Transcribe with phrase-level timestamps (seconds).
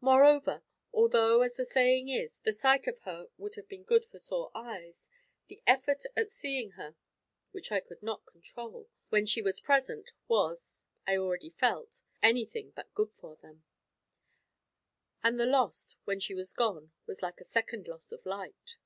[0.00, 4.20] Moreover, although as the saying is, the sight of her would have been good for
[4.20, 5.08] sore eyes,
[5.48, 6.94] the effort at seeing her,
[7.50, 12.94] which I could not control, when she was present, was, I already felt, anything but
[12.94, 13.64] good for them.
[15.24, 18.76] And the loss, when she was gone, was like a second loss of light.